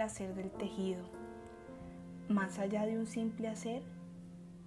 [0.00, 1.04] el hacer del tejido.
[2.30, 3.82] Más allá de un simple hacer,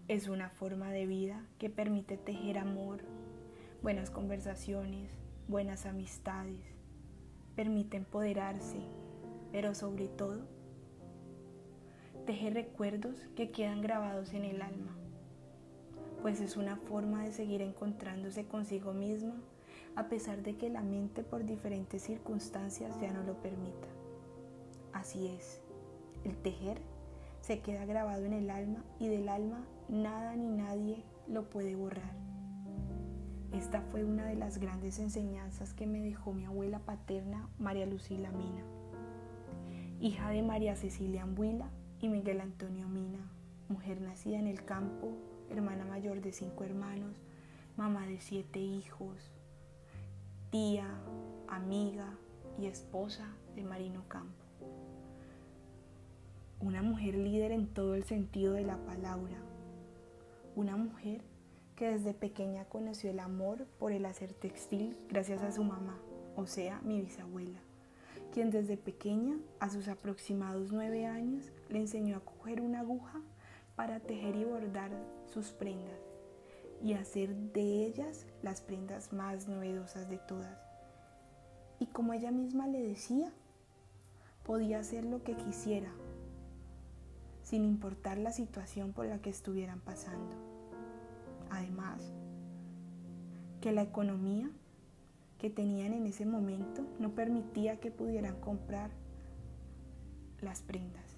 [0.08, 3.00] es una forma de vida que permite tejer amor,
[3.82, 5.10] buenas conversaciones,
[5.48, 6.62] buenas amistades,
[7.56, 8.78] permite empoderarse,
[9.52, 10.46] pero sobre todo,
[12.28, 14.96] tejer recuerdos que quedan grabados en el alma,
[16.22, 19.34] pues es una forma de seguir encontrándose consigo misma
[19.96, 24.03] a pesar de que la mente por diferentes circunstancias ya no lo permita.
[24.94, 25.62] Así es,
[26.24, 26.82] el tejer
[27.42, 32.16] se queda grabado en el alma y del alma nada ni nadie lo puede borrar.
[33.52, 38.32] Esta fue una de las grandes enseñanzas que me dejó mi abuela paterna, María Lucila
[38.32, 38.64] Mina,
[40.00, 41.70] hija de María Cecilia Ambuila
[42.00, 43.32] y Miguel Antonio Mina,
[43.70, 45.12] mujer nacida en el campo,
[45.50, 47.22] hermana mayor de cinco hermanos,
[47.78, 49.32] mamá de siete hijos,
[50.50, 50.88] tía,
[51.48, 52.18] amiga
[52.58, 54.43] y esposa de Marino Campo.
[56.64, 59.36] Una mujer líder en todo el sentido de la palabra,
[60.56, 61.22] una mujer
[61.76, 66.00] que desde pequeña conoció el amor por el hacer textil gracias a su mamá,
[66.38, 67.60] o sea, mi bisabuela,
[68.32, 73.20] quien desde pequeña, a sus aproximados nueve años, le enseñó a coger una aguja
[73.76, 74.92] para tejer y bordar
[75.26, 76.00] sus prendas
[76.82, 80.58] y hacer de ellas las prendas más novedosas de todas.
[81.80, 83.34] Y como ella misma le decía,
[84.46, 85.92] podía hacer lo que quisiera,
[87.44, 90.36] sin importar la situación por la que estuvieran pasando.
[91.50, 92.12] Además,
[93.62, 94.50] que la economía
[95.38, 98.92] que tenían en ese momento no permitía que pudieran comprar
[100.42, 101.18] las prendas.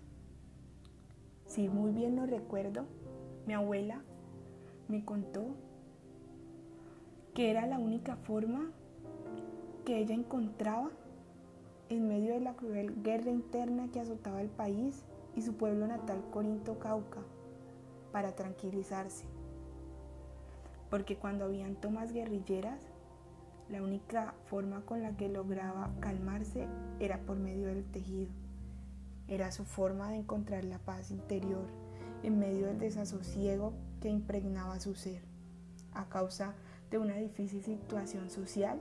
[1.48, 2.86] Si muy bien lo recuerdo,
[3.46, 4.02] mi abuela
[4.88, 5.46] me contó
[7.34, 8.72] que era la única forma
[9.86, 10.90] que ella encontraba
[11.90, 15.04] en medio de la cruel guerra interna que azotaba el país
[15.36, 17.22] y su pueblo natal Corinto Cauca
[18.12, 19.26] para tranquilizarse.
[20.90, 22.82] Porque cuando habían tomas guerrilleras,
[23.70, 26.68] la única forma con la que lograba calmarse
[27.00, 28.32] era por medio del tejido.
[29.28, 31.66] Era su forma de encontrar la paz interior
[32.24, 35.24] en medio del desasosiego que impregnaba su ser
[35.94, 36.54] a causa
[36.92, 38.80] de una difícil situación social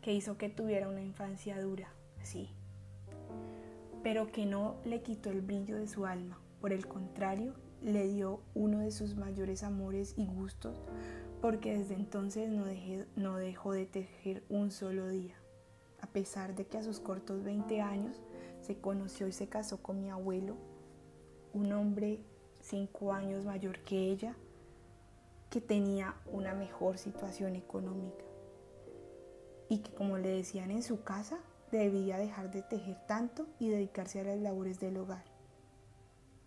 [0.00, 2.48] que hizo que tuviera una infancia dura, sí,
[4.02, 6.38] pero que no le quitó el brillo de su alma.
[6.60, 10.82] Por el contrario, le dio uno de sus mayores amores y gustos,
[11.40, 12.64] porque desde entonces no,
[13.16, 15.36] no dejó de tejer un solo día.
[16.00, 18.20] A pesar de que a sus cortos 20 años
[18.60, 20.56] se conoció y se casó con mi abuelo,
[21.52, 22.20] un hombre
[22.60, 24.36] cinco años mayor que ella,
[25.48, 28.24] que tenía una mejor situación económica
[29.68, 31.38] y que como le decían en su casa,
[31.78, 35.24] debía dejar de tejer tanto y dedicarse a las labores del hogar.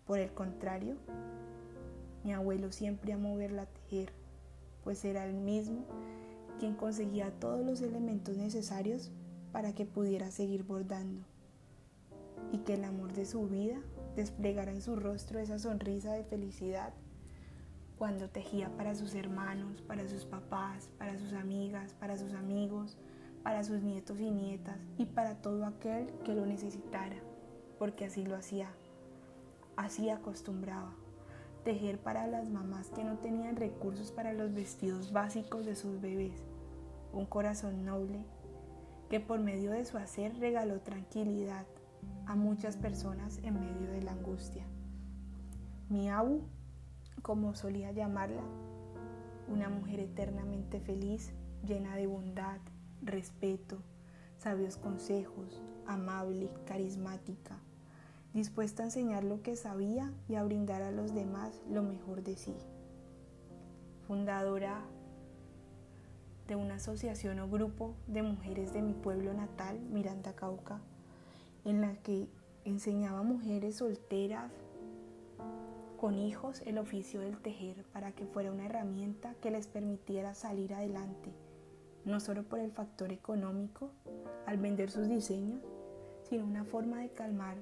[0.06, 0.96] Por el contrario,
[2.24, 4.12] mi abuelo siempre amó verla a tejer,
[4.82, 5.84] pues era el mismo
[6.58, 9.10] quien conseguía todos los elementos necesarios
[9.52, 11.24] para que pudiera seguir bordando
[12.52, 13.80] y que el amor de su vida
[14.16, 16.92] desplegara en su rostro esa sonrisa de felicidad
[17.98, 22.96] cuando tejía para sus hermanos, para sus papás, para sus amigas, para sus amigos,
[23.44, 27.16] para sus nietos y nietas y para todo aquel que lo necesitara,
[27.78, 28.70] porque así lo hacía,
[29.76, 30.94] así acostumbraba.
[31.62, 36.42] Tejer para las mamás que no tenían recursos para los vestidos básicos de sus bebés.
[37.12, 38.24] Un corazón noble
[39.08, 41.66] que por medio de su hacer regaló tranquilidad
[42.26, 44.64] a muchas personas en medio de la angustia.
[45.90, 46.42] Mi abu,
[47.20, 48.42] como solía llamarla,
[49.48, 51.32] una mujer eternamente feliz,
[51.62, 52.58] llena de bondad,
[53.06, 53.78] respeto,
[54.38, 57.58] sabios consejos, amable, carismática,
[58.32, 62.36] dispuesta a enseñar lo que sabía y a brindar a los demás lo mejor de
[62.36, 62.54] sí.
[64.06, 64.82] Fundadora
[66.48, 70.80] de una asociación o grupo de mujeres de mi pueblo natal, Miranda Cauca,
[71.64, 72.28] en la que
[72.64, 74.52] enseñaba a mujeres solteras
[75.98, 80.74] con hijos el oficio del tejer para que fuera una herramienta que les permitiera salir
[80.74, 81.32] adelante
[82.04, 83.90] no solo por el factor económico
[84.46, 85.62] al vender sus diseños,
[86.28, 87.56] sino una forma de calmar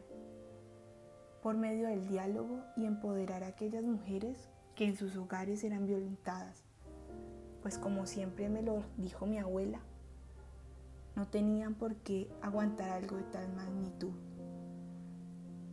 [1.42, 6.64] por medio del diálogo y empoderar a aquellas mujeres que en sus hogares eran violentadas.
[7.62, 9.80] Pues como siempre me lo dijo mi abuela,
[11.14, 14.12] no tenían por qué aguantar algo de tal magnitud.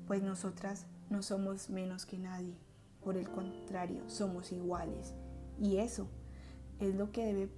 [0.07, 2.57] Pues nosotras no somos menos que nadie,
[3.04, 5.13] por el contrario, somos iguales.
[5.60, 6.07] Y eso
[6.80, 7.50] es lo que debe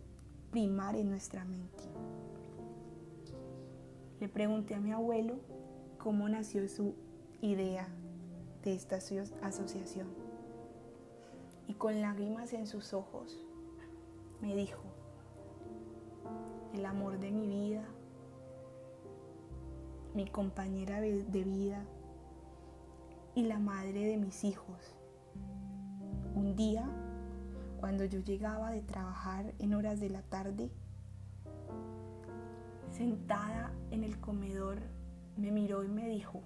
[0.51, 1.83] primar en nuestra mente.
[4.19, 5.39] Le pregunté a mi abuelo
[5.97, 6.93] cómo nació su
[7.41, 7.87] idea
[8.63, 8.97] de esta
[9.41, 10.07] asociación.
[11.67, 13.39] Y con lágrimas en sus ojos
[14.41, 14.83] me dijo,
[16.73, 17.83] el amor de mi vida,
[20.13, 21.85] mi compañera de vida
[23.35, 24.95] y la madre de mis hijos.
[26.35, 26.87] Un día,
[27.81, 30.69] cuando yo llegaba de trabajar en horas de la tarde,
[32.91, 34.77] sentada en el comedor,
[35.35, 36.41] me miró y me dijo,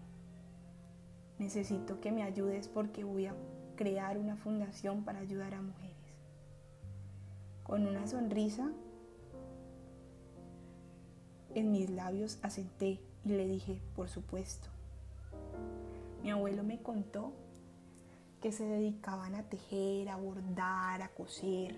[1.38, 3.36] necesito que me ayudes porque voy a
[3.76, 5.96] crear una fundación para ayudar a mujeres.
[7.64, 8.72] Con una sonrisa
[11.54, 14.70] en mis labios asenté y le dije, por supuesto.
[16.24, 17.34] Mi abuelo me contó
[18.42, 21.76] que se dedicaban a tejer, a bordar, a coser.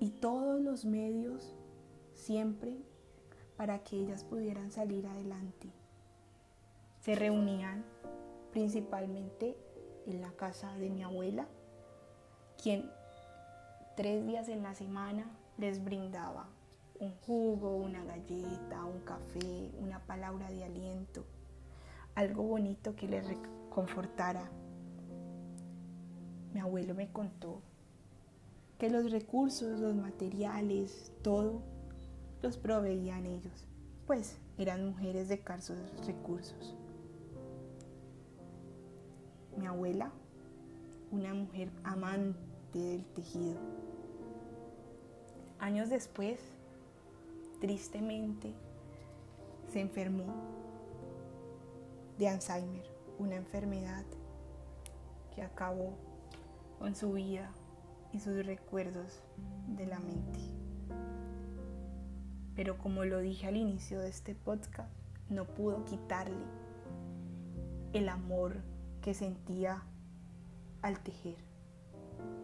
[0.00, 1.54] Y todos los medios
[2.14, 2.76] siempre
[3.56, 5.68] para que ellas pudieran salir adelante.
[7.00, 7.84] Se reunían
[8.52, 9.56] principalmente
[10.06, 11.48] en la casa de mi abuela,
[12.62, 12.90] quien
[13.96, 16.48] tres días en la semana les brindaba
[17.00, 21.24] un jugo, una galleta, un café, una palabra de aliento,
[22.14, 23.26] algo bonito que les
[23.78, 24.50] reconfortara.
[26.52, 27.62] Mi abuelo me contó
[28.78, 31.62] que los recursos, los materiales, todo,
[32.42, 33.66] los proveían ellos,
[34.06, 36.76] pues eran mujeres de escasos recursos.
[39.56, 40.10] Mi abuela,
[41.12, 42.38] una mujer amante
[42.72, 43.60] del tejido.
[45.60, 46.40] Años después,
[47.60, 48.54] tristemente,
[49.72, 50.34] se enfermó
[52.18, 54.04] de Alzheimer, una enfermedad
[55.34, 55.92] que acabó
[56.78, 57.50] con su vida
[58.12, 59.22] y sus recuerdos
[59.66, 60.40] de la mente.
[62.54, 64.92] Pero como lo dije al inicio de este podcast,
[65.28, 66.44] no pudo quitarle
[67.92, 68.62] el amor
[69.02, 69.82] que sentía
[70.82, 71.36] al tejer.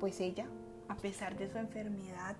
[0.01, 0.47] Pues ella,
[0.89, 2.37] a pesar de su enfermedad,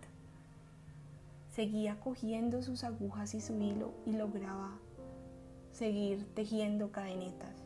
[1.51, 4.79] seguía cogiendo sus agujas y su hilo y lograba
[5.73, 7.64] seguir tejiendo cadenetas.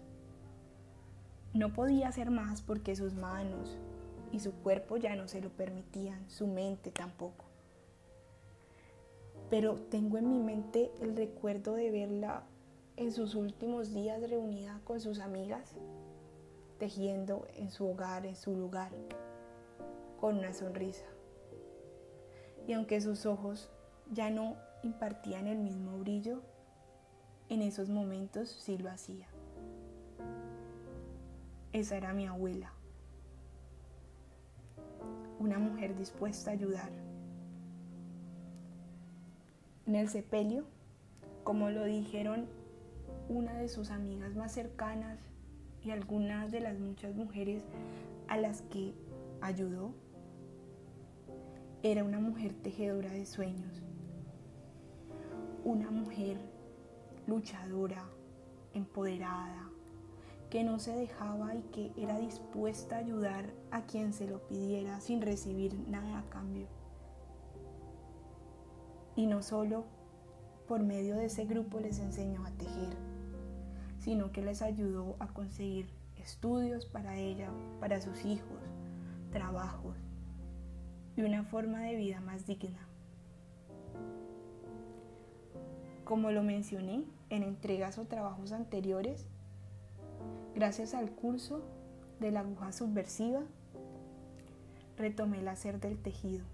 [1.58, 3.76] No podía hacer más porque sus manos,
[4.30, 7.46] y su cuerpo ya no se lo permitían, su mente tampoco.
[9.50, 12.44] Pero tengo en mi mente el recuerdo de verla
[12.94, 15.74] en sus últimos días reunida con sus amigas,
[16.78, 18.92] tejiendo en su hogar, en su lugar,
[20.20, 21.06] con una sonrisa.
[22.68, 23.68] Y aunque sus ojos
[24.12, 26.40] ya no impartían el mismo brillo,
[27.48, 29.26] en esos momentos sí lo hacía.
[31.72, 32.72] Esa era mi abuela
[35.38, 36.90] una mujer dispuesta a ayudar.
[39.86, 40.64] En el sepelio,
[41.44, 42.46] como lo dijeron
[43.28, 45.18] una de sus amigas más cercanas
[45.82, 47.64] y algunas de las muchas mujeres
[48.26, 48.94] a las que
[49.40, 49.94] ayudó,
[51.82, 53.82] era una mujer tejedora de sueños,
[55.64, 56.38] una mujer
[57.26, 58.04] luchadora,
[58.74, 59.67] empoderada,
[60.50, 65.00] que no se dejaba y que era dispuesta a ayudar a quien se lo pidiera
[65.00, 66.66] sin recibir nada a cambio.
[69.14, 69.84] Y no solo
[70.66, 72.96] por medio de ese grupo les enseñó a tejer,
[73.98, 77.50] sino que les ayudó a conseguir estudios para ella,
[77.80, 78.62] para sus hijos,
[79.30, 79.96] trabajos
[81.16, 82.86] y una forma de vida más digna.
[86.04, 89.26] Como lo mencioné en entregas o trabajos anteriores,
[90.54, 91.62] Gracias al curso
[92.20, 93.42] de la aguja subversiva,
[94.96, 96.44] retomé el hacer del tejido.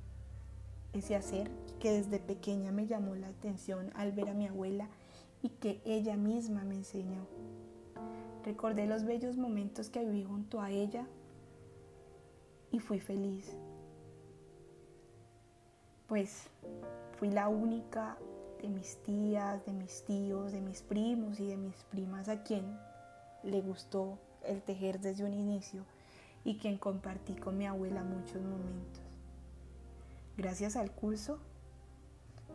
[0.93, 4.89] Ese hacer que desde pequeña me llamó la atención al ver a mi abuela
[5.43, 7.27] y que ella misma me enseñó.
[8.45, 11.07] Recordé los bellos momentos que viví junto a ella
[12.71, 13.57] y fui feliz.
[16.07, 16.49] Pues
[17.19, 18.19] fui la única
[18.61, 22.65] de mis tías, de mis tíos, de mis primos y de mis primas a quien
[23.45, 25.85] le gustó el tejer desde un inicio
[26.45, 29.03] y quien compartí con mi abuela muchos momentos.
[30.37, 31.39] Gracias al curso,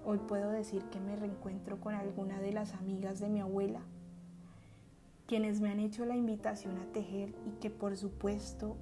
[0.06, 3.82] hoy puedo decir que me reencuentro con alguna de las amigas de mi abuela,
[5.28, 8.78] quienes me han hecho la invitación a tejer y que por supuesto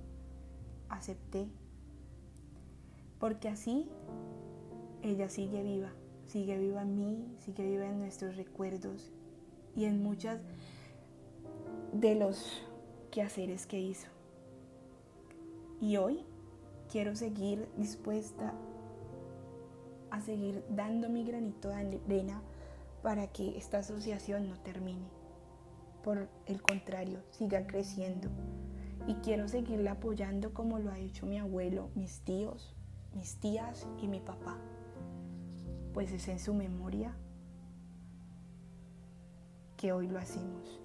[0.90, 1.48] acepté,
[3.20, 3.88] porque así
[5.04, 5.92] ella sigue viva,
[6.26, 9.12] sigue viva en mí, sigue viva en nuestros recuerdos
[9.76, 10.42] y en muchas
[11.94, 12.62] de los
[13.12, 14.08] quehaceres que hizo.
[15.80, 16.26] Y hoy
[16.92, 18.54] quiero seguir dispuesta
[20.10, 22.42] a seguir dando mi granito de arena
[23.04, 25.08] para que esta asociación no termine,
[26.04, 28.30] por el contrario, siga creciendo.
[29.08, 32.76] Y quiero seguirla apoyando como lo ha hecho mi abuelo, mis tíos,
[33.14, 34.58] mis tías y mi papá.
[35.94, 37.16] Pues es en su memoria
[39.78, 40.82] que hoy lo hacemos.